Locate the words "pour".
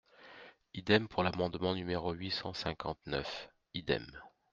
1.07-1.21